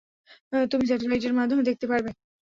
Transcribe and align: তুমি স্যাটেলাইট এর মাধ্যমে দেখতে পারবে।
তুমি 0.71 0.83
স্যাটেলাইট 0.87 1.23
এর 1.27 1.37
মাধ্যমে 1.39 1.67
দেখতে 1.69 1.85
পারবে। 1.91 2.09